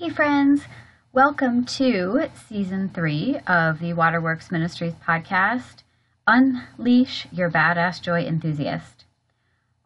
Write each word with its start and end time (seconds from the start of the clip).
Hey, 0.00 0.08
friends. 0.08 0.62
Welcome 1.12 1.66
to 1.76 2.30
season 2.48 2.88
three 2.88 3.38
of 3.46 3.80
the 3.80 3.92
Waterworks 3.92 4.50
Ministries 4.50 4.94
podcast 5.06 5.82
Unleash 6.26 7.26
Your 7.30 7.50
Badass 7.50 8.00
Joy 8.00 8.24
Enthusiast. 8.24 9.04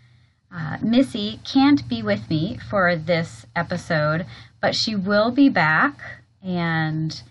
uh, 0.50 0.78
Missy 0.80 1.40
can't 1.44 1.86
be 1.88 2.02
with 2.02 2.30
me 2.30 2.58
for 2.70 2.96
this 2.96 3.46
episode, 3.54 4.26
but 4.60 4.74
she 4.74 4.96
will 4.96 5.30
be 5.30 5.48
back, 5.48 6.00
and 6.42 7.22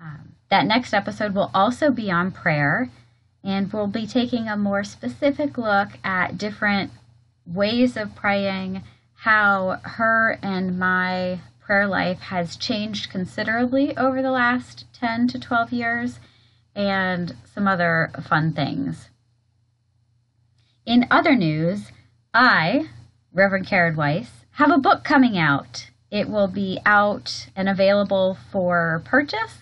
um, 0.00 0.34
that 0.50 0.66
next 0.66 0.94
episode 0.94 1.34
will 1.34 1.50
also 1.52 1.90
be 1.90 2.10
on 2.10 2.30
prayer, 2.30 2.90
and 3.44 3.72
we'll 3.72 3.88
be 3.88 4.06
taking 4.06 4.48
a 4.48 4.56
more 4.56 4.84
specific 4.84 5.58
look 5.58 5.90
at 6.02 6.38
different 6.38 6.90
ways 7.46 7.96
of 7.96 8.14
praying, 8.14 8.82
how 9.16 9.80
her 9.82 10.38
and 10.42 10.78
my 10.78 11.40
prayer 11.60 11.86
life 11.86 12.20
has 12.20 12.56
changed 12.56 13.10
considerably 13.10 13.96
over 13.96 14.22
the 14.22 14.30
last 14.30 14.86
10 14.94 15.28
to 15.28 15.38
12 15.38 15.72
years, 15.72 16.20
and 16.74 17.36
some 17.44 17.68
other 17.68 18.10
fun 18.26 18.52
things. 18.52 19.10
In 20.86 21.06
other 21.10 21.36
news, 21.36 21.92
I, 22.34 22.88
Reverend 23.34 23.66
Karen 23.66 23.94
Weiss, 23.94 24.30
have 24.52 24.70
a 24.70 24.78
book 24.78 25.04
coming 25.04 25.36
out. 25.36 25.90
It 26.10 26.30
will 26.30 26.48
be 26.48 26.78
out 26.86 27.48
and 27.54 27.68
available 27.68 28.38
for 28.50 29.02
purchase 29.04 29.58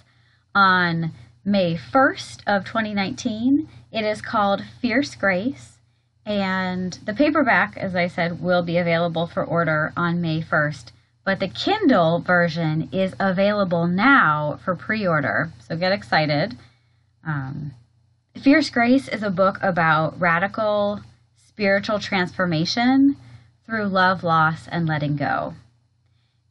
on 0.55 1.11
May 1.45 1.75
1st 1.75 2.43
of 2.47 2.65
2019. 2.65 3.69
It 3.91 4.05
is 4.05 4.23
called 4.23 4.63
Fierce 4.81 5.17
Grace, 5.17 5.79
and 6.25 6.97
the 7.05 7.13
paperback, 7.13 7.77
as 7.77 7.97
I 7.97 8.07
said, 8.07 8.41
will 8.41 8.63
be 8.63 8.77
available 8.77 9.27
for 9.27 9.45
order 9.45 9.93
on 9.97 10.21
May 10.21 10.41
1st. 10.41 10.93
But 11.25 11.41
the 11.41 11.49
Kindle 11.49 12.21
version 12.21 12.89
is 12.93 13.17
available 13.19 13.89
now 13.89 14.61
for 14.65 14.77
pre 14.77 15.05
order, 15.05 15.53
so 15.59 15.77
get 15.77 15.91
excited. 15.91 16.57
Um, 17.27 17.73
Fierce 18.41 18.71
Grace 18.71 19.09
is 19.09 19.25
a 19.25 19.31
book 19.31 19.59
about 19.61 20.21
radical 20.21 21.01
spiritual 21.61 21.99
transformation 21.99 23.15
through 23.67 23.85
love, 23.85 24.25
loss, 24.25 24.67
and 24.69 24.87
letting 24.89 25.15
go. 25.15 25.53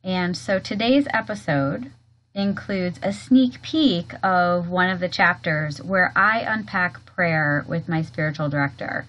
And 0.03 0.37
so 0.37 0.59
today's 0.59 1.07
episode 1.11 1.91
includes 2.35 2.99
a 3.01 3.11
sneak 3.11 3.59
peek 3.63 4.13
of 4.23 4.69
one 4.69 4.87
of 4.87 4.99
the 4.99 5.09
chapters 5.09 5.81
where 5.81 6.11
I 6.15 6.41
unpack 6.41 7.07
prayer 7.07 7.65
with 7.67 7.89
my 7.89 8.03
spiritual 8.03 8.49
director. 8.49 9.07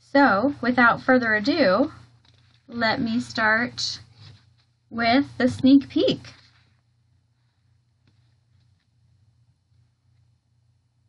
So, 0.00 0.56
without 0.60 1.00
further 1.00 1.32
ado, 1.32 1.92
let 2.66 3.00
me 3.00 3.20
start 3.20 4.00
with 4.90 5.26
the 5.38 5.48
sneak 5.48 5.88
peek. 5.88 6.32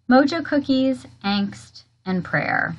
Mojo 0.08 0.46
cookies, 0.46 1.08
angst, 1.26 1.82
and 2.06 2.24
prayer. 2.24 2.76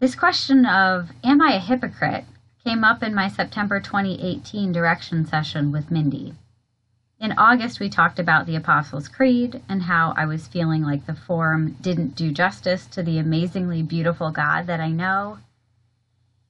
This 0.00 0.14
question 0.14 0.64
of, 0.64 1.10
Am 1.22 1.42
I 1.42 1.52
a 1.52 1.58
hypocrite? 1.58 2.24
came 2.64 2.84
up 2.84 3.02
in 3.02 3.14
my 3.14 3.28
September 3.28 3.80
2018 3.80 4.72
direction 4.72 5.26
session 5.26 5.72
with 5.72 5.90
Mindy. 5.90 6.34
In 7.18 7.32
August, 7.32 7.80
we 7.80 7.90
talked 7.90 8.18
about 8.18 8.46
the 8.46 8.56
Apostles' 8.56 9.08
Creed 9.08 9.62
and 9.68 9.82
how 9.82 10.14
I 10.16 10.24
was 10.24 10.48
feeling 10.48 10.82
like 10.82 11.04
the 11.04 11.14
form 11.14 11.76
didn't 11.82 12.16
do 12.16 12.32
justice 12.32 12.86
to 12.86 13.02
the 13.02 13.18
amazingly 13.18 13.82
beautiful 13.82 14.30
God 14.30 14.66
that 14.66 14.80
I 14.80 14.90
know. 14.90 15.38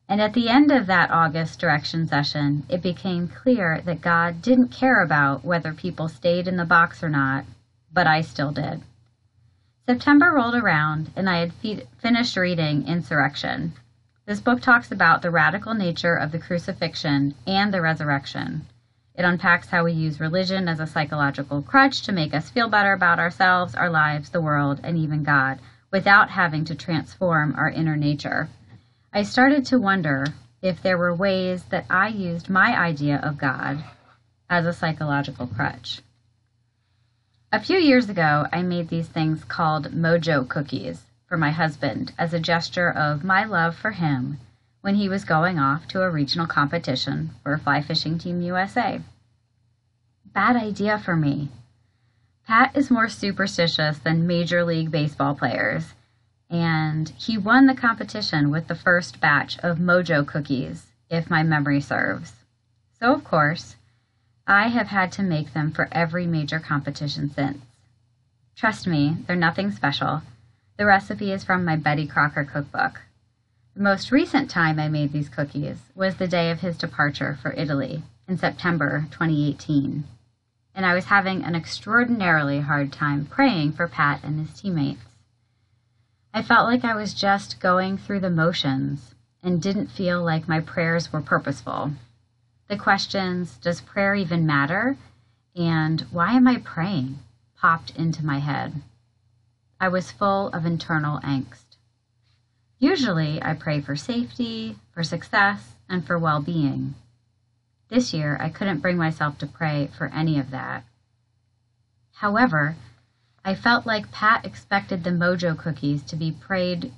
And 0.09 0.21
at 0.21 0.33
the 0.33 0.49
end 0.49 0.71
of 0.71 0.87
that 0.87 1.11
August 1.11 1.59
direction 1.59 2.07
session, 2.07 2.65
it 2.69 2.83
became 2.83 3.27
clear 3.27 3.81
that 3.81 4.01
God 4.01 4.43
didn't 4.43 4.69
care 4.69 5.03
about 5.03 5.45
whether 5.45 5.73
people 5.73 6.09
stayed 6.09 6.47
in 6.47 6.57
the 6.57 6.65
box 6.65 7.03
or 7.03 7.09
not, 7.09 7.45
but 7.93 8.07
I 8.07 8.21
still 8.21 8.53
did. 8.53 8.83
September 9.87 10.31
rolled 10.31 10.55
around, 10.55 11.11
and 11.17 11.29
I 11.29 11.39
had 11.39 11.53
fe- 11.55 11.87
finished 11.99 12.37
reading 12.37 12.87
Insurrection. 12.87 13.73
This 14.27 14.41
book 14.41 14.61
talks 14.61 14.93
about 14.93 15.23
the 15.23 15.31
radical 15.31 15.75
nature 15.75 16.15
of 16.15 16.33
the 16.33 16.39
crucifixion 16.39 17.35
and 17.47 17.73
the 17.73 17.81
resurrection. 17.81 18.67
It 19.15 19.25
unpacks 19.25 19.69
how 19.69 19.85
we 19.85 19.93
use 19.93 20.21
religion 20.21 20.69
as 20.69 20.81
a 20.81 20.87
psychological 20.87 21.63
crutch 21.63 22.03
to 22.03 22.13
make 22.13 22.33
us 22.33 22.51
feel 22.51 22.69
better 22.69 22.93
about 22.93 23.19
ourselves, 23.19 23.75
our 23.75 23.91
lives, 23.91 24.31
the 24.31 24.41
world, 24.41 24.81
and 24.85 24.97
even 24.97 25.23
God, 25.23 25.59
without 25.91 26.31
having 26.31 26.65
to 26.67 26.75
transform 26.75 27.55
our 27.57 27.69
inner 27.69 27.97
nature. 27.97 28.49
I 29.13 29.23
started 29.25 29.65
to 29.67 29.81
wonder 29.81 30.27
if 30.63 30.83
there 30.83 30.99
were 30.99 31.15
ways 31.15 31.65
that 31.65 31.87
I 31.91 32.09
used 32.09 32.49
my 32.49 32.79
idea 32.79 33.17
of 33.17 33.39
God 33.39 33.83
as 34.49 34.67
a 34.67 34.73
psychological 34.73 35.47
crutch. 35.47 36.01
A 37.53 37.59
few 37.59 37.79
years 37.79 38.09
ago, 38.09 38.47
I 38.53 38.63
made 38.63 38.91
these 38.91 39.09
things 39.09 39.43
called 39.43 39.91
Mojo 39.91 40.49
cookies 40.49 41.07
for 41.27 41.37
my 41.37 41.51
husband 41.51 42.13
as 42.17 42.33
a 42.33 42.39
gesture 42.39 42.89
of 42.89 43.25
my 43.25 43.45
love 43.45 43.75
for 43.75 43.91
him 43.91 44.39
when 44.83 44.95
he 44.95 45.09
was 45.09 45.25
going 45.25 45.59
off 45.59 45.89
to 45.89 46.03
a 46.03 46.11
regional 46.11 46.47
competition 46.47 47.31
for 47.43 47.59
Fly 47.59 47.83
Fishing 47.83 48.19
Team 48.19 48.41
USA. 48.41 49.01
Bad 50.27 50.55
idea 50.55 50.97
for 50.97 51.17
me. 51.17 51.49
Pat 52.47 52.77
is 52.77 52.89
more 52.89 53.09
superstitious 53.09 53.99
than 53.99 54.29
Major 54.29 54.63
League 54.63 54.93
Baseball 54.93 55.35
players, 55.35 55.95
and 56.49 57.09
he 57.19 57.37
won 57.37 57.67
the 57.67 57.75
competition 57.75 58.53
with 58.53 58.69
the 58.69 58.77
first 58.77 59.19
batch 59.19 59.59
of 59.59 59.79
Mojo 59.79 60.25
cookies, 60.25 60.87
if 61.09 61.29
my 61.29 61.43
memory 61.43 61.81
serves. 61.81 62.33
So, 63.01 63.13
of 63.13 63.25
course, 63.25 63.75
I 64.51 64.67
have 64.67 64.89
had 64.89 65.13
to 65.13 65.23
make 65.23 65.53
them 65.53 65.71
for 65.71 65.87
every 65.93 66.27
major 66.27 66.59
competition 66.59 67.31
since. 67.31 67.65
Trust 68.57 68.85
me, 68.85 69.19
they're 69.25 69.37
nothing 69.37 69.71
special. 69.71 70.23
The 70.77 70.87
recipe 70.87 71.31
is 71.31 71.45
from 71.45 71.65
my 71.65 71.77
Betty 71.77 72.05
Crocker 72.05 72.45
cookbook. 72.45 73.03
The 73.77 73.83
most 73.85 74.11
recent 74.11 74.51
time 74.51 74.81
I 74.81 74.89
made 74.89 75.13
these 75.13 75.29
cookies 75.29 75.77
was 75.95 76.17
the 76.17 76.27
day 76.27 76.51
of 76.51 76.63
his 76.63 76.77
departure 76.77 77.39
for 77.41 77.53
Italy 77.53 78.03
in 78.27 78.39
September 78.39 79.07
2018. 79.13 80.03
And 80.75 80.85
I 80.85 80.95
was 80.95 81.05
having 81.05 81.45
an 81.45 81.55
extraordinarily 81.55 82.59
hard 82.59 82.93
time 82.93 83.27
praying 83.27 83.75
for 83.75 83.87
Pat 83.87 84.19
and 84.25 84.45
his 84.45 84.61
teammates. 84.61 85.05
I 86.35 86.43
felt 86.43 86.67
like 86.67 86.85
I 86.85 86.97
was 86.97 87.15
just 87.15 87.61
going 87.61 87.99
through 87.99 88.19
the 88.19 88.31
motions 88.31 89.15
and 89.45 89.63
didn't 89.63 89.93
feel 89.93 90.21
like 90.21 90.49
my 90.49 90.59
prayers 90.59 91.13
were 91.13 91.21
purposeful 91.21 91.93
the 92.71 92.77
questions, 92.77 93.57
does 93.57 93.81
prayer 93.81 94.15
even 94.15 94.47
matter? 94.47 94.97
And 95.57 96.03
why 96.13 96.35
am 96.35 96.47
I 96.47 96.59
praying? 96.59 97.19
popped 97.57 97.91
into 97.97 98.25
my 98.25 98.39
head. 98.39 98.81
I 99.81 99.89
was 99.89 100.13
full 100.13 100.49
of 100.51 100.65
internal 100.65 101.19
angst. 101.19 101.77
Usually, 102.79 103.43
I 103.43 103.55
pray 103.55 103.81
for 103.81 103.97
safety, 103.97 104.77
for 104.95 105.03
success, 105.03 105.75
and 105.89 106.07
for 106.07 106.17
well 106.17 106.41
being. 106.41 106.95
This 107.89 108.15
year, 108.15 108.37
I 108.41 108.49
couldn't 108.49 108.79
bring 108.79 108.97
myself 108.97 109.37
to 109.39 109.49
pray 109.49 109.91
for 109.99 110.07
any 110.07 110.39
of 110.39 110.53
that. 110.53 110.85
However, 112.13 112.77
I 113.45 113.57
felt 113.57 113.85
like 113.85 114.13
Pat 114.13 114.45
expected 114.45 115.03
the 115.03 115.11
mojo 115.11 115.59
cookies 115.59 116.05
to 116.05 116.15
be 116.15 116.31
prayed 116.31 116.93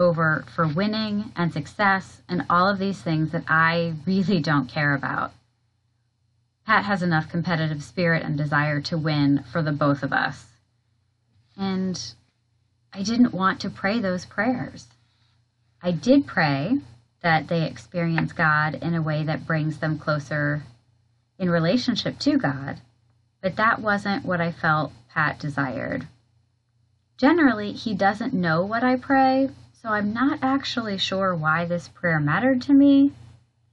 over 0.00 0.44
for 0.54 0.66
winning 0.66 1.30
and 1.36 1.52
success 1.52 2.22
and 2.28 2.44
all 2.48 2.66
of 2.66 2.78
these 2.78 3.02
things 3.02 3.30
that 3.30 3.44
I 3.46 3.94
really 4.06 4.40
don't 4.40 4.68
care 4.68 4.94
about. 4.94 5.32
Pat 6.66 6.84
has 6.84 7.02
enough 7.02 7.28
competitive 7.28 7.82
spirit 7.82 8.22
and 8.22 8.36
desire 8.36 8.80
to 8.80 8.98
win 8.98 9.44
for 9.52 9.62
the 9.62 9.72
both 9.72 10.02
of 10.02 10.12
us. 10.12 10.46
And 11.56 12.00
I 12.92 13.02
didn't 13.02 13.34
want 13.34 13.60
to 13.60 13.70
pray 13.70 14.00
those 14.00 14.24
prayers. 14.24 14.86
I 15.82 15.92
did 15.92 16.26
pray 16.26 16.78
that 17.22 17.48
they 17.48 17.66
experience 17.66 18.32
God 18.32 18.74
in 18.76 18.94
a 18.94 19.02
way 19.02 19.22
that 19.24 19.46
brings 19.46 19.78
them 19.78 19.98
closer 19.98 20.62
in 21.38 21.50
relationship 21.50 22.18
to 22.20 22.38
God, 22.38 22.80
but 23.40 23.56
that 23.56 23.80
wasn't 23.80 24.24
what 24.24 24.40
I 24.40 24.52
felt 24.52 24.92
Pat 25.12 25.38
desired. 25.38 26.06
Generally, 27.16 27.72
he 27.72 27.94
doesn't 27.94 28.32
know 28.32 28.64
what 28.64 28.82
I 28.82 28.96
pray, 28.96 29.50
so 29.82 29.88
I'm 29.88 30.12
not 30.12 30.40
actually 30.42 30.98
sure 30.98 31.34
why 31.34 31.64
this 31.64 31.88
prayer 31.88 32.20
mattered 32.20 32.60
to 32.62 32.74
me, 32.74 33.12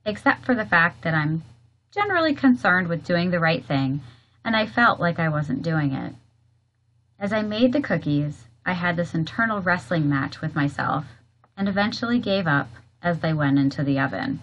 except 0.05 0.45
for 0.45 0.55
the 0.55 0.65
fact 0.65 1.01
that 1.01 1.13
I'm 1.13 1.43
generally 1.91 2.33
concerned 2.33 2.87
with 2.87 3.03
doing 3.03 3.29
the 3.29 3.41
right 3.41 3.65
thing, 3.65 3.99
and 4.45 4.55
I 4.55 4.67
felt 4.67 5.01
like 5.01 5.19
I 5.19 5.27
wasn't 5.27 5.63
doing 5.63 5.91
it. 5.91 6.15
As 7.19 7.33
I 7.33 7.41
made 7.41 7.73
the 7.73 7.81
cookies, 7.81 8.45
I 8.65 8.71
had 8.71 8.95
this 8.95 9.13
internal 9.13 9.61
wrestling 9.61 10.07
match 10.07 10.39
with 10.39 10.55
myself 10.55 11.05
and 11.57 11.67
eventually 11.67 12.19
gave 12.19 12.47
up 12.47 12.69
as 13.01 13.19
they 13.19 13.33
went 13.33 13.59
into 13.59 13.83
the 13.83 13.99
oven. 13.99 14.41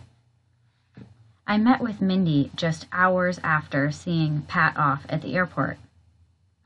I 1.47 1.57
met 1.57 1.81
with 1.81 2.03
Mindy 2.03 2.51
just 2.55 2.87
hours 2.93 3.41
after 3.43 3.91
seeing 3.91 4.43
Pat 4.43 4.77
off 4.77 5.07
at 5.09 5.23
the 5.23 5.35
airport. 5.35 5.79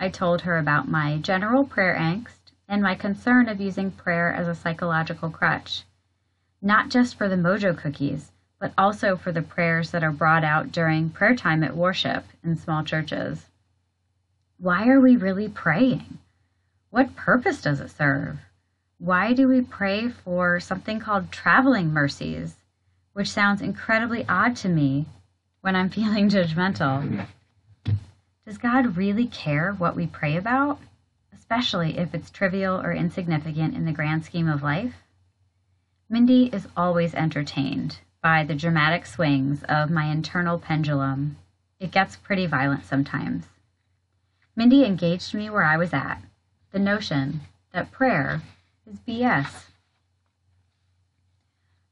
I 0.01 0.09
told 0.09 0.43
her 0.43 0.59
about 0.59 0.89
my 0.89 1.19
general 1.19 1.65
prayer 1.65 1.97
angst 1.97 2.38
and 2.69 2.83
my 2.83 2.95
concern 2.95 3.49
of 3.49 3.61
using 3.61 3.91
prayer 3.91 4.33
as 4.33 4.47
a 4.47 4.55
psychological 4.55 5.31
crutch, 5.31 5.85
not 6.61 6.91
just 6.91 7.17
for 7.17 7.29
the 7.29 7.37
mojo 7.37 7.77
cookies, 7.77 8.31
but 8.61 8.73
also 8.77 9.17
for 9.17 9.33
the 9.33 9.43
prayers 9.43 9.91
that 9.91 10.05
are 10.05 10.13
brought 10.13 10.45
out 10.45 10.71
during 10.71 11.09
prayer 11.09 11.35
time 11.35 11.65
at 11.65 11.77
worship 11.77 12.25
in 12.45 12.57
small 12.57 12.85
churches. 12.85 13.47
Why 14.59 14.89
are 14.89 15.01
we 15.01 15.17
really 15.17 15.49
praying? 15.49 16.19
What 16.91 17.17
purpose 17.17 17.63
does 17.63 17.81
it 17.81 17.91
serve? 17.91 18.39
Why 18.99 19.33
do 19.33 19.47
we 19.47 19.61
pray 19.61 20.09
for 20.09 20.59
something 20.59 20.99
called 20.99 21.31
traveling 21.31 21.93
mercies, 21.93 22.57
which 23.13 23.31
sounds 23.31 23.63
incredibly 23.63 24.27
odd 24.29 24.57
to 24.57 24.69
me 24.69 25.07
when 25.61 25.77
I'm 25.77 25.89
feeling 25.99 26.29
judgmental? 26.29 27.27
Does 28.47 28.59
God 28.59 28.97
really 28.97 29.27
care 29.27 29.73
what 29.75 29.95
we 29.95 30.07
pray 30.07 30.37
about? 30.37 30.81
Especially 31.51 31.97
if 31.97 32.15
it's 32.15 32.29
trivial 32.29 32.79
or 32.79 32.93
insignificant 32.93 33.75
in 33.75 33.87
the 33.87 33.93
grand 33.93 34.23
scheme 34.23 34.47
of 34.47 34.63
life. 34.63 34.97
Mindy 36.07 36.51
is 36.53 36.69
always 36.77 37.15
entertained 37.15 38.01
by 38.23 38.45
the 38.45 38.55
dramatic 38.55 39.07
swings 39.07 39.63
of 39.63 39.89
my 39.89 40.05
internal 40.05 40.59
pendulum. 40.59 41.39
It 41.81 41.91
gets 41.91 42.17
pretty 42.17 42.45
violent 42.45 42.85
sometimes. 42.85 43.47
Mindy 44.55 44.85
engaged 44.85 45.33
me 45.33 45.49
where 45.49 45.65
I 45.65 45.79
was 45.79 45.95
at 45.95 46.21
the 46.71 46.79
notion 46.79 47.41
that 47.73 47.93
prayer 47.93 48.43
is 48.87 48.99
BS. 49.09 49.71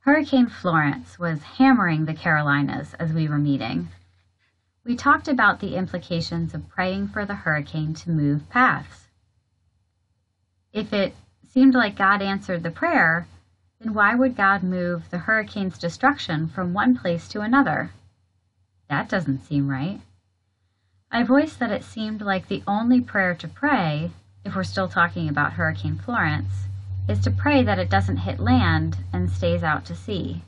Hurricane 0.00 0.49
Florence 0.49 1.19
was 1.19 1.43
hammering 1.43 2.05
the 2.05 2.12
Carolinas 2.12 2.93
as 2.99 3.11
we 3.11 3.26
were 3.26 3.38
meeting. 3.38 3.88
We 4.85 4.97
talked 4.97 5.29
about 5.29 5.61
the 5.61 5.76
implications 5.76 6.52
of 6.52 6.69
praying 6.69 7.09
for 7.09 7.25
the 7.25 7.37
hurricane 7.37 7.94
to 7.94 8.11
move 8.11 8.50
paths 8.50 9.06
if 10.76 10.93
it 10.93 11.14
seemed 11.49 11.75
like 11.75 11.96
God 11.96 12.20
answered 12.20 12.62
the 12.62 12.70
prayer, 12.70 13.26
then 13.81 13.94
why 13.94 14.14
would 14.14 14.37
God 14.37 14.62
move 14.62 15.08
the 15.11 15.19
hurricane's 15.19 15.78
destruction 15.78 16.49
from 16.49 16.75
one 16.75 16.94
place 16.94 17.28
to 17.28 17.40
another? 17.40 17.93
That 18.90 19.08
doesn't 19.08 19.46
seem 19.46 19.70
right. 19.70 20.00
I 21.11 21.23
voiced 21.23 21.58
that 21.61 21.73
it 21.73 21.82
seemed 21.82 22.20
like 22.20 22.49
the 22.49 22.62
only 22.67 23.00
prayer 23.00 23.34
to 23.37 23.49
pray, 23.49 24.11
if 24.44 24.55
we're 24.55 24.64
still 24.64 24.87
talking 24.87 25.31
about 25.31 25.55
Hurricane 25.55 25.96
Florence, 25.96 26.67
is 27.08 27.20
to 27.20 27.31
pray 27.31 27.62
that 27.62 27.78
it 27.78 27.88
doesn't 27.88 28.19
hit 28.19 28.38
land 28.38 28.99
and 29.14 29.31
stays 29.31 29.62
out 29.62 29.87
to 29.87 29.94
sea. 29.94 30.43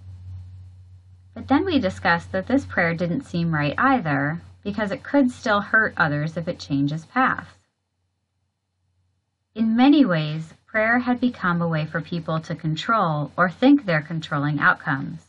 But 1.32 1.48
then 1.48 1.64
we 1.64 1.78
discussed 1.78 2.32
that 2.32 2.48
this 2.48 2.66
prayer 2.66 2.92
didn't 2.92 3.24
seem 3.24 3.54
right 3.54 3.74
either, 3.78 4.42
because 4.62 4.90
it 4.90 5.02
could 5.02 5.30
still 5.30 5.62
hurt 5.62 5.94
others 5.96 6.36
if 6.36 6.46
it 6.48 6.58
changes 6.58 7.06
path. 7.06 7.57
In 9.54 9.74
many 9.76 10.04
ways, 10.04 10.54
prayer 10.66 11.00
had 11.00 11.20
become 11.20 11.62
a 11.62 11.68
way 11.68 11.86
for 11.86 12.00
people 12.00 12.38
to 12.40 12.54
control 12.54 13.32
or 13.36 13.48
think 13.48 13.84
they're 13.84 14.02
controlling 14.02 14.60
outcomes. 14.60 15.28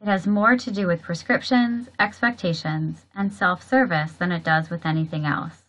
It 0.00 0.06
has 0.06 0.26
more 0.26 0.56
to 0.56 0.70
do 0.70 0.86
with 0.86 1.02
prescriptions, 1.02 1.88
expectations, 1.98 3.06
and 3.14 3.32
self 3.32 3.62
service 3.62 4.12
than 4.12 4.32
it 4.32 4.44
does 4.44 4.70
with 4.70 4.84
anything 4.84 5.24
else. 5.24 5.62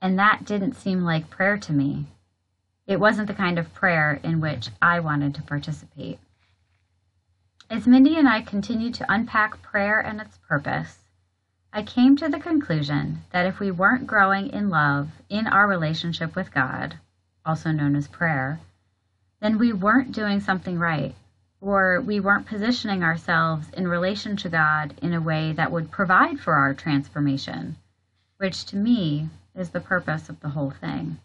And 0.00 0.18
that 0.18 0.44
didn't 0.44 0.74
seem 0.74 1.04
like 1.04 1.30
prayer 1.30 1.56
to 1.58 1.72
me. 1.72 2.06
It 2.86 3.00
wasn't 3.00 3.28
the 3.28 3.34
kind 3.34 3.58
of 3.58 3.72
prayer 3.72 4.20
in 4.22 4.40
which 4.40 4.68
I 4.82 5.00
wanted 5.00 5.34
to 5.36 5.42
participate. 5.42 6.18
As 7.70 7.86
Mindy 7.86 8.16
and 8.16 8.28
I 8.28 8.42
continued 8.42 8.94
to 8.94 9.12
unpack 9.12 9.62
prayer 9.62 10.00
and 10.00 10.20
its 10.20 10.36
purpose, 10.36 11.03
I 11.76 11.82
came 11.82 12.14
to 12.18 12.28
the 12.28 12.38
conclusion 12.38 13.24
that 13.32 13.46
if 13.46 13.58
we 13.58 13.72
weren't 13.72 14.06
growing 14.06 14.46
in 14.50 14.70
love 14.70 15.08
in 15.28 15.48
our 15.48 15.66
relationship 15.66 16.36
with 16.36 16.54
God, 16.54 17.00
also 17.44 17.72
known 17.72 17.96
as 17.96 18.06
prayer, 18.06 18.60
then 19.40 19.58
we 19.58 19.72
weren't 19.72 20.12
doing 20.12 20.38
something 20.38 20.78
right, 20.78 21.16
or 21.60 22.00
we 22.00 22.20
weren't 22.20 22.46
positioning 22.46 23.02
ourselves 23.02 23.70
in 23.70 23.88
relation 23.88 24.36
to 24.36 24.48
God 24.48 24.94
in 25.02 25.12
a 25.12 25.20
way 25.20 25.52
that 25.52 25.72
would 25.72 25.90
provide 25.90 26.38
for 26.38 26.54
our 26.54 26.74
transformation, 26.74 27.74
which 28.36 28.64
to 28.66 28.76
me 28.76 29.28
is 29.56 29.70
the 29.70 29.80
purpose 29.80 30.28
of 30.28 30.38
the 30.38 30.50
whole 30.50 30.70
thing. 30.70 31.18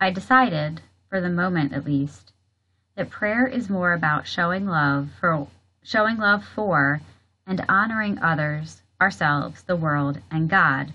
I 0.00 0.10
decided, 0.10 0.80
for 1.10 1.20
the 1.20 1.28
moment 1.28 1.74
at 1.74 1.84
least, 1.84 2.32
that 2.94 3.10
prayer 3.10 3.46
is 3.46 3.68
more 3.68 3.92
about 3.92 4.26
showing 4.26 4.66
love 4.66 5.10
for 5.20 5.48
showing 5.82 6.16
love 6.16 6.46
for 6.46 7.02
and 7.46 7.62
honoring 7.68 8.18
others 8.20 8.80
ourselves, 9.00 9.62
the 9.62 9.76
world, 9.76 10.20
and 10.30 10.48
God 10.48 10.92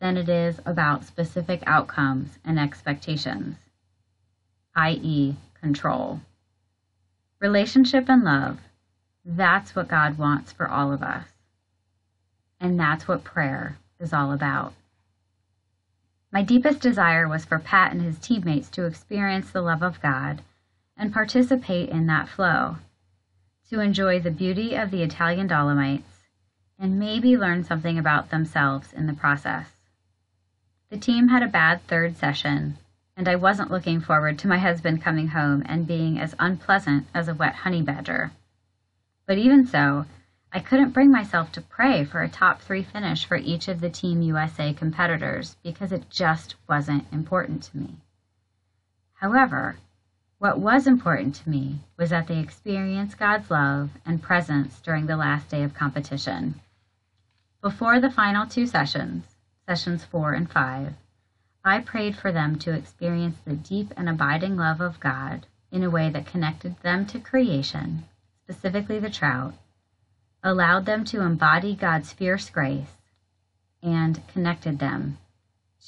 than 0.00 0.16
it 0.16 0.28
is 0.28 0.60
about 0.64 1.04
specific 1.04 1.62
outcomes 1.66 2.38
and 2.44 2.58
expectations, 2.58 3.56
i.e., 4.76 5.36
control. 5.60 6.20
Relationship 7.40 8.08
and 8.08 8.22
love, 8.22 8.58
that's 9.24 9.74
what 9.74 9.88
God 9.88 10.18
wants 10.18 10.52
for 10.52 10.68
all 10.68 10.92
of 10.92 11.02
us. 11.02 11.26
And 12.60 12.78
that's 12.78 13.06
what 13.06 13.24
prayer 13.24 13.76
is 13.98 14.12
all 14.12 14.32
about. 14.32 14.74
My 16.32 16.42
deepest 16.42 16.80
desire 16.80 17.28
was 17.28 17.44
for 17.44 17.58
Pat 17.58 17.92
and 17.92 18.02
his 18.02 18.18
teammates 18.18 18.68
to 18.70 18.84
experience 18.84 19.50
the 19.50 19.62
love 19.62 19.82
of 19.82 20.00
God 20.00 20.42
and 20.96 21.12
participate 21.12 21.88
in 21.88 22.06
that 22.06 22.28
flow, 22.28 22.76
to 23.70 23.80
enjoy 23.80 24.20
the 24.20 24.30
beauty 24.30 24.74
of 24.74 24.90
the 24.90 25.02
Italian 25.02 25.46
Dolomites 25.46 26.17
and 26.78 26.98
maybe 26.98 27.36
learn 27.36 27.64
something 27.64 27.98
about 27.98 28.30
themselves 28.30 28.92
in 28.92 29.06
the 29.06 29.12
process. 29.12 29.68
The 30.90 30.96
team 30.96 31.28
had 31.28 31.42
a 31.42 31.48
bad 31.48 31.82
third 31.86 32.16
session, 32.16 32.78
and 33.16 33.28
I 33.28 33.34
wasn't 33.34 33.70
looking 33.70 34.00
forward 34.00 34.38
to 34.38 34.48
my 34.48 34.58
husband 34.58 35.02
coming 35.02 35.28
home 35.28 35.64
and 35.66 35.86
being 35.86 36.18
as 36.18 36.36
unpleasant 36.38 37.08
as 37.12 37.26
a 37.26 37.34
wet 37.34 37.56
honey 37.56 37.82
badger. 37.82 38.30
But 39.26 39.38
even 39.38 39.66
so, 39.66 40.06
I 40.52 40.60
couldn't 40.60 40.92
bring 40.92 41.10
myself 41.10 41.52
to 41.52 41.60
pray 41.60 42.04
for 42.04 42.22
a 42.22 42.28
top 42.28 42.62
three 42.62 42.82
finish 42.82 43.26
for 43.26 43.36
each 43.36 43.68
of 43.68 43.80
the 43.80 43.90
Team 43.90 44.22
USA 44.22 44.72
competitors 44.72 45.56
because 45.62 45.92
it 45.92 46.08
just 46.08 46.54
wasn't 46.68 47.06
important 47.12 47.64
to 47.64 47.76
me. 47.76 47.96
However, 49.14 49.76
what 50.38 50.60
was 50.60 50.86
important 50.86 51.34
to 51.34 51.50
me 51.50 51.80
was 51.96 52.10
that 52.10 52.28
they 52.28 52.38
experience 52.38 53.16
God's 53.16 53.50
love 53.50 53.90
and 54.06 54.22
presence 54.22 54.80
during 54.80 55.06
the 55.06 55.16
last 55.16 55.48
day 55.48 55.64
of 55.64 55.74
competition. 55.74 56.60
Before 57.60 58.00
the 58.00 58.10
final 58.10 58.46
two 58.46 58.66
sessions, 58.66 59.24
sessions 59.66 60.04
four 60.04 60.32
and 60.32 60.50
five, 60.50 60.94
I 61.64 61.80
prayed 61.80 62.16
for 62.16 62.30
them 62.30 62.58
to 62.60 62.72
experience 62.72 63.38
the 63.44 63.54
deep 63.54 63.92
and 63.96 64.08
abiding 64.08 64.56
love 64.56 64.80
of 64.80 65.00
God 65.00 65.46
in 65.72 65.82
a 65.82 65.90
way 65.90 66.08
that 66.10 66.26
connected 66.26 66.80
them 66.82 67.04
to 67.06 67.18
creation, 67.18 68.04
specifically 68.44 68.98
the 68.98 69.10
trout, 69.10 69.54
allowed 70.42 70.86
them 70.86 71.04
to 71.06 71.20
embody 71.20 71.74
God's 71.74 72.12
fierce 72.12 72.48
grace, 72.48 72.96
and 73.82 74.26
connected 74.28 74.78
them 74.78 75.18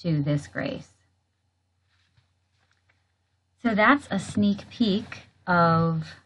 to 0.00 0.23
this 0.23 0.47
grace. 0.49 0.89
So 3.62 3.75
that's 3.75 4.09
a 4.11 4.19
sneak 4.19 4.69
peek 4.71 5.25
of 5.47 6.17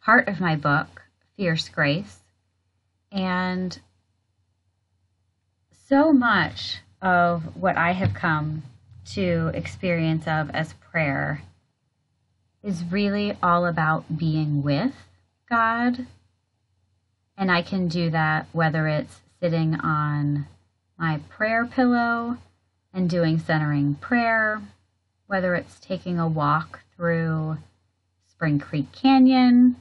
part 0.00 0.28
of 0.28 0.40
my 0.40 0.56
book, 0.56 1.02
Fierce 1.36 1.68
Grace. 1.68 2.20
And 3.10 3.78
so 5.88 6.12
much 6.12 6.78
of 7.00 7.56
what 7.56 7.76
I 7.78 7.92
have 7.92 8.12
come 8.12 8.62
to 9.12 9.50
experience 9.54 10.26
of 10.26 10.50
as 10.50 10.74
prayer 10.74 11.42
is 12.62 12.84
really 12.84 13.36
all 13.42 13.64
about 13.64 14.18
being 14.18 14.62
with 14.62 14.92
God. 15.48 16.06
And 17.38 17.50
I 17.50 17.62
can 17.62 17.88
do 17.88 18.10
that 18.10 18.48
whether 18.52 18.86
it's 18.86 19.20
sitting 19.40 19.76
on 19.76 20.46
my 20.98 21.20
prayer 21.30 21.64
pillow 21.64 22.36
and 22.92 23.08
doing 23.08 23.38
centering 23.38 23.94
prayer, 23.94 24.60
whether 25.26 25.54
it's 25.54 25.80
taking 25.80 26.18
a 26.18 26.28
walk 26.28 26.80
through 26.96 27.56
Spring 28.28 28.58
Creek 28.58 28.92
Canyon, 28.92 29.76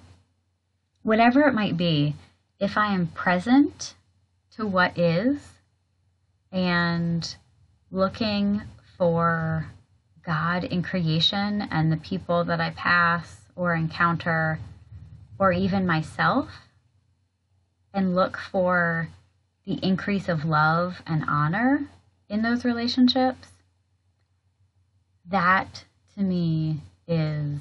whatever 1.03 1.41
it 1.47 1.53
might 1.53 1.75
be, 1.75 2.15
if 2.59 2.77
I 2.77 2.93
am 2.93 3.07
present 3.07 3.95
to 4.55 4.65
what 4.65 4.97
is 4.97 5.56
and 6.51 7.35
looking 7.91 8.61
for 8.97 9.67
God 10.25 10.63
in 10.63 10.83
creation 10.83 11.67
and 11.71 11.91
the 11.91 11.97
people 11.97 12.43
that 12.45 12.59
I 12.59 12.71
pass 12.71 13.37
or 13.55 13.73
encounter, 13.73 14.59
or 15.39 15.51
even 15.51 15.87
myself, 15.87 16.49
and 17.93 18.15
look 18.15 18.37
for 18.37 19.09
the 19.65 19.79
increase 19.83 20.29
of 20.29 20.45
love 20.45 21.01
and 21.07 21.23
honor 21.27 21.87
in 22.29 22.41
those 22.41 22.63
relationships, 22.63 23.47
that 25.25 25.85
to 26.15 26.21
me 26.21 26.81
is 27.07 27.59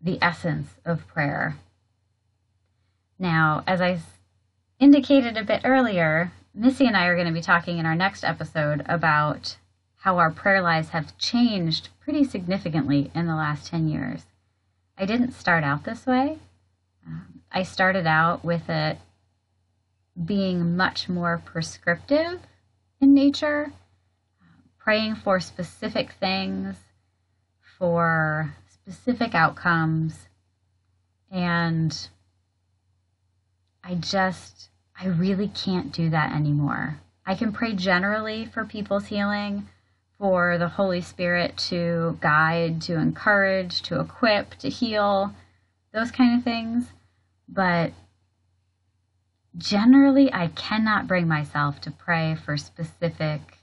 the 0.00 0.18
essence 0.20 0.68
of 0.84 1.06
prayer. 1.06 1.56
Now, 3.18 3.62
as 3.66 3.80
I 3.80 4.00
indicated 4.78 5.36
a 5.36 5.44
bit 5.44 5.62
earlier, 5.64 6.32
Missy 6.54 6.86
and 6.86 6.96
I 6.96 7.06
are 7.06 7.14
going 7.14 7.26
to 7.26 7.32
be 7.32 7.40
talking 7.40 7.78
in 7.78 7.86
our 7.86 7.94
next 7.94 8.24
episode 8.24 8.84
about 8.86 9.56
how 9.96 10.18
our 10.18 10.30
prayer 10.30 10.60
lives 10.60 10.90
have 10.90 11.16
changed 11.16 11.88
pretty 12.00 12.24
significantly 12.24 13.10
in 13.14 13.26
the 13.26 13.34
last 13.34 13.68
10 13.68 13.88
years. 13.88 14.26
I 14.98 15.06
didn't 15.06 15.32
start 15.32 15.64
out 15.64 15.84
this 15.84 16.04
way. 16.06 16.38
Um, 17.06 17.40
I 17.50 17.62
started 17.62 18.06
out 18.06 18.44
with 18.44 18.68
it 18.68 18.98
being 20.22 20.76
much 20.76 21.08
more 21.08 21.40
prescriptive 21.42 22.40
in 23.00 23.14
nature, 23.14 23.72
praying 24.78 25.14
for 25.14 25.40
specific 25.40 26.12
things, 26.20 26.76
for 27.78 28.54
specific 28.68 29.34
outcomes, 29.34 30.28
and 31.30 32.08
I 33.82 33.94
just, 33.94 34.68
I 34.98 35.06
really 35.06 35.48
can't 35.48 35.92
do 35.92 36.10
that 36.10 36.32
anymore. 36.32 37.00
I 37.26 37.34
can 37.34 37.52
pray 37.52 37.74
generally 37.74 38.44
for 38.46 38.64
people's 38.64 39.06
healing, 39.06 39.68
for 40.18 40.58
the 40.58 40.68
Holy 40.68 41.00
Spirit 41.00 41.56
to 41.68 42.18
guide, 42.20 42.80
to 42.82 42.94
encourage, 42.94 43.82
to 43.82 44.00
equip, 44.00 44.56
to 44.56 44.68
heal, 44.68 45.34
those 45.92 46.10
kind 46.10 46.38
of 46.38 46.44
things. 46.44 46.92
But 47.48 47.92
generally, 49.56 50.32
I 50.32 50.48
cannot 50.48 51.06
bring 51.06 51.28
myself 51.28 51.80
to 51.82 51.90
pray 51.90 52.34
for 52.34 52.56
specific 52.56 53.58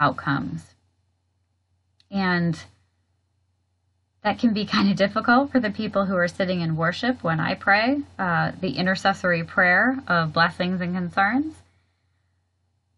outcomes. 0.00 0.74
And 2.10 2.58
that 4.28 4.38
can 4.38 4.52
be 4.52 4.66
kind 4.66 4.90
of 4.90 4.96
difficult 4.96 5.50
for 5.50 5.58
the 5.58 5.70
people 5.70 6.04
who 6.04 6.14
are 6.14 6.28
sitting 6.28 6.60
in 6.60 6.76
worship 6.76 7.24
when 7.24 7.40
I 7.40 7.54
pray, 7.54 8.02
uh, 8.18 8.52
the 8.60 8.76
intercessory 8.76 9.42
prayer 9.42 10.02
of 10.06 10.34
blessings 10.34 10.82
and 10.82 10.94
concerns. 10.94 11.54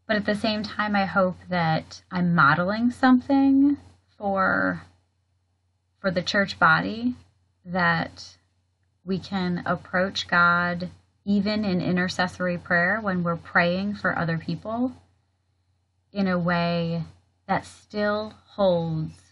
But 0.09 0.17
at 0.17 0.27
the 0.27 0.35
same 0.35 0.65
time, 0.65 0.97
I 0.97 1.05
hope 1.05 1.37
that 1.49 2.03
I'm 2.11 2.35
modeling 2.35 2.91
something 2.91 3.77
for 4.19 4.83
for 6.01 6.11
the 6.11 6.21
church 6.21 6.59
body 6.59 7.15
that 7.65 8.37
we 9.05 9.21
can 9.21 9.63
approach 9.65 10.27
God 10.27 10.91
even 11.25 11.65
in 11.65 11.81
intercessory 11.81 12.59
prayer 12.59 12.99
when 13.01 13.23
we're 13.23 13.37
praying 13.37 13.95
for 13.95 14.19
other 14.19 14.37
people 14.37 14.95
in 16.13 16.27
a 16.27 16.41
way 16.41 17.05
that 17.47 17.65
still 17.65 18.35
holds 18.57 19.30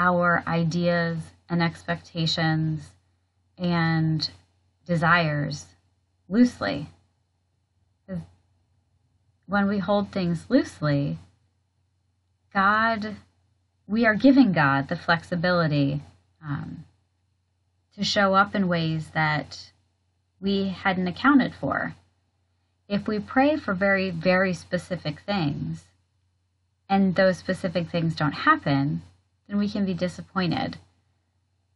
our 0.00 0.42
ideas 0.46 1.18
and 1.48 1.62
expectations 1.62 2.88
and 3.58 4.30
desires 4.86 5.66
loosely. 6.28 6.88
When 9.46 9.68
we 9.68 9.78
hold 9.78 10.10
things 10.10 10.46
loosely, 10.48 11.18
God, 12.54 13.16
we 13.86 14.06
are 14.06 14.14
giving 14.14 14.52
God 14.52 14.88
the 14.88 14.96
flexibility 14.96 16.02
um, 16.42 16.84
to 17.96 18.04
show 18.04 18.34
up 18.34 18.54
in 18.54 18.68
ways 18.68 19.08
that 19.12 19.72
we 20.40 20.68
hadn't 20.68 21.08
accounted 21.08 21.52
for. 21.54 21.94
If 22.88 23.06
we 23.06 23.18
pray 23.18 23.56
for 23.56 23.74
very, 23.74 24.10
very 24.10 24.54
specific 24.54 25.20
things 25.26 25.84
and 26.88 27.16
those 27.16 27.36
specific 27.36 27.90
things 27.90 28.14
don't 28.14 28.32
happen, 28.32 29.02
then 29.50 29.58
we 29.58 29.68
can 29.68 29.84
be 29.84 29.94
disappointed. 29.94 30.76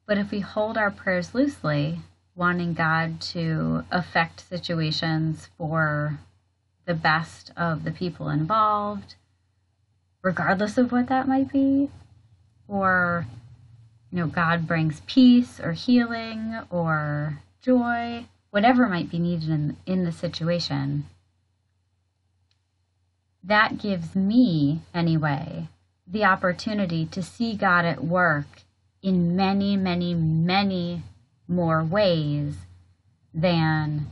But 0.06 0.16
if 0.16 0.30
we 0.30 0.38
hold 0.38 0.78
our 0.78 0.92
prayers 0.92 1.34
loosely, 1.34 1.98
wanting 2.36 2.72
God 2.72 3.20
to 3.20 3.84
affect 3.90 4.48
situations 4.48 5.48
for 5.58 6.20
the 6.86 6.94
best 6.94 7.50
of 7.56 7.82
the 7.82 7.90
people 7.90 8.28
involved, 8.28 9.16
regardless 10.22 10.78
of 10.78 10.92
what 10.92 11.08
that 11.08 11.26
might 11.26 11.52
be, 11.52 11.90
or 12.68 13.26
you 14.12 14.18
know, 14.20 14.28
God 14.28 14.68
brings 14.68 15.02
peace 15.06 15.58
or 15.58 15.72
healing 15.72 16.56
or 16.70 17.40
joy, 17.60 18.26
whatever 18.50 18.88
might 18.88 19.10
be 19.10 19.18
needed 19.18 19.48
in, 19.48 19.76
in 19.84 20.04
the 20.04 20.12
situation, 20.12 21.06
that 23.42 23.78
gives 23.78 24.14
me, 24.14 24.82
anyway, 24.94 25.68
the 26.06 26.24
opportunity 26.24 27.06
to 27.06 27.22
see 27.22 27.56
God 27.56 27.84
at 27.84 28.04
work 28.04 28.46
in 29.02 29.36
many, 29.36 29.76
many, 29.76 30.14
many 30.14 31.02
more 31.46 31.84
ways 31.84 32.56
than 33.32 34.06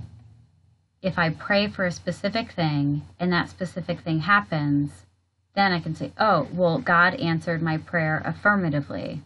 if 1.01 1.19
I 1.19 1.31
pray 1.31 1.69
for 1.69 1.85
a 1.85 1.93
specific 1.93 2.53
thing 2.53 3.03
and 3.19 3.33
that 3.33 3.49
specific 3.51 4.01
thing 4.01 4.21
happens, 4.21 5.07
then 5.55 5.73
I 5.73 5.81
can 5.81 5.95
say, 5.95 6.13
oh, 6.19 6.49
well, 6.53 6.79
God 6.79 7.15
answered 7.15 7.61
my 7.61 7.77
prayer 7.77 8.23
affirmatively. 8.25 9.23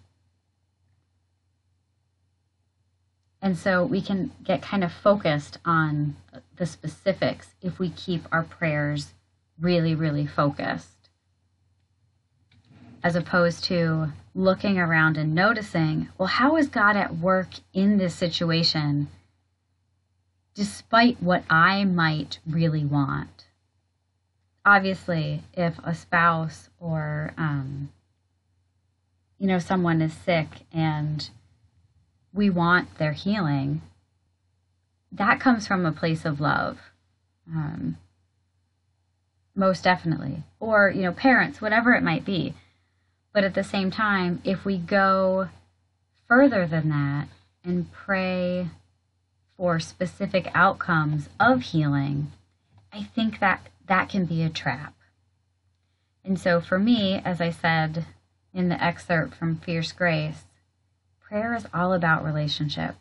And 3.43 3.57
so 3.57 3.85
we 3.85 4.01
can 4.01 4.33
get 4.43 4.63
kind 4.63 4.83
of 4.83 4.93
focused 4.93 5.59
on 5.65 6.17
the 6.57 6.67
specifics 6.67 7.49
if 7.63 7.79
we 7.79 7.91
keep 7.91 8.23
our 8.33 8.43
prayers 8.43 9.13
really, 9.61 9.95
really 9.95 10.27
focused, 10.27 10.96
as 13.07 13.15
opposed 13.15 13.63
to 13.63 14.09
looking 14.35 14.81
around 14.81 15.17
and 15.17 15.33
noticing, 15.33 16.09
well, 16.19 16.27
how 16.27 16.57
is 16.57 16.67
God 16.67 16.97
at 16.97 17.17
work 17.17 17.47
in 17.73 17.99
this 17.99 18.17
situation 18.17 19.07
despite 20.57 21.23
what 21.23 21.45
I 21.49 21.85
might 21.85 22.41
really 22.45 22.85
want? 22.85 23.45
Obviously, 24.65 25.45
if 25.55 25.79
a 25.85 25.95
spouse 25.95 26.69
or, 26.81 27.33
um, 27.39 27.93
you 29.39 29.47
know, 29.47 29.61
someone 29.61 30.03
is 30.03 30.13
sick 30.13 30.49
and 30.73 31.31
we 32.35 32.51
want 32.51 32.99
their 32.99 33.13
healing, 33.13 33.83
that 35.13 35.39
comes 35.39 35.65
from 35.65 35.87
a 35.87 35.93
place 35.93 36.25
of 36.25 36.41
love. 36.41 36.81
Um, 37.49 37.99
most 39.55 39.85
definitely. 39.85 40.43
Or, 40.59 40.91
you 40.91 41.03
know, 41.03 41.13
parents, 41.13 41.61
whatever 41.61 41.93
it 41.93 42.03
might 42.03 42.25
be. 42.25 42.55
But 43.37 43.45
at 43.45 43.53
the 43.53 43.63
same 43.63 43.91
time, 43.91 44.41
if 44.45 44.65
we 44.65 44.79
go 44.79 45.51
further 46.27 46.67
than 46.67 46.89
that 46.89 47.29
and 47.63 47.93
pray 47.93 48.71
for 49.59 49.79
specific 49.79 50.51
outcomes 50.55 51.29
of 51.39 51.61
healing, 51.61 52.33
I 52.95 53.03
think 53.03 53.39
that 53.41 53.67
that 53.89 54.09
can 54.09 54.25
be 54.25 54.43
a 54.43 54.49
trap. 54.49 54.95
And 56.25 56.41
so 56.41 56.63
for 56.63 56.79
me, 56.79 57.21
as 57.23 57.43
I 57.43 57.51
said 57.51 58.07
in 58.55 58.71
the 58.71 58.83
excerpt 58.83 59.35
from 59.35 59.57
Fierce 59.57 59.93
Grace, 59.93 60.45
prayer 61.21 61.55
is 61.55 61.67
all 61.75 61.93
about 61.93 62.25
relationship, 62.25 62.95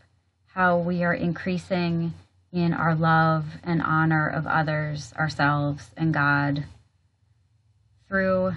how 0.48 0.78
we 0.78 1.02
are 1.06 1.14
increasing 1.14 2.14
in 2.52 2.74
our 2.74 2.94
love 2.94 3.46
and 3.64 3.82
honor 3.82 4.28
of 4.28 4.46
others, 4.46 5.14
ourselves, 5.18 5.92
and 5.96 6.14
God 6.14 6.66
through 8.10 8.56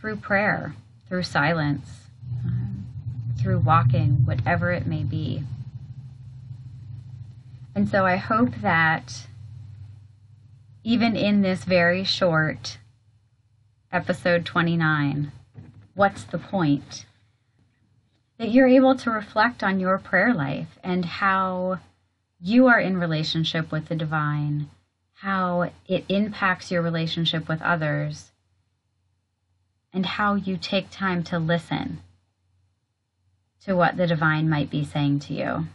through 0.00 0.16
prayer, 0.16 0.74
through 1.08 1.22
silence, 1.22 2.08
um, 2.44 2.86
through 3.40 3.58
walking, 3.58 4.24
whatever 4.24 4.70
it 4.70 4.86
may 4.86 5.02
be. 5.02 5.42
And 7.74 7.88
so 7.88 8.04
I 8.04 8.16
hope 8.16 8.56
that 8.60 9.26
even 10.82 11.16
in 11.16 11.42
this 11.42 11.64
very 11.64 12.04
short 12.04 12.78
episode 13.92 14.44
29, 14.44 15.32
what's 15.94 16.24
the 16.24 16.38
point? 16.38 17.06
That 18.38 18.50
you're 18.50 18.68
able 18.68 18.96
to 18.96 19.10
reflect 19.10 19.62
on 19.62 19.80
your 19.80 19.98
prayer 19.98 20.32
life 20.32 20.78
and 20.82 21.04
how 21.04 21.80
you 22.40 22.66
are 22.68 22.80
in 22.80 22.98
relationship 22.98 23.72
with 23.72 23.88
the 23.88 23.96
divine, 23.96 24.68
how 25.14 25.70
it 25.86 26.04
impacts 26.08 26.70
your 26.70 26.82
relationship 26.82 27.48
with 27.48 27.60
others, 27.62 28.30
and 29.92 30.04
how 30.04 30.34
you 30.34 30.56
take 30.56 30.90
time 30.90 31.22
to 31.24 31.38
listen 31.38 32.00
to 33.64 33.74
what 33.74 33.96
the 33.96 34.06
divine 34.06 34.48
might 34.48 34.70
be 34.70 34.84
saying 34.84 35.18
to 35.20 35.34
you. 35.34 35.66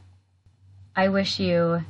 I 0.95 1.09
wish 1.09 1.39
you 1.39 1.83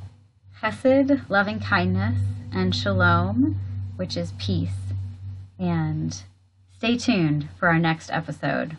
chesed, 0.60 1.28
loving 1.28 1.60
kindness, 1.60 2.18
and 2.52 2.74
shalom, 2.74 3.60
which 3.96 4.16
is 4.16 4.32
peace. 4.38 4.70
And 5.58 6.22
stay 6.76 6.96
tuned 6.96 7.48
for 7.58 7.68
our 7.68 7.78
next 7.78 8.10
episode. 8.10 8.76